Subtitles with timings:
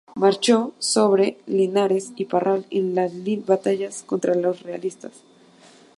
[0.15, 3.11] Marchó sobre Linares y Parral en las
[3.45, 5.11] batallas contra los realistas.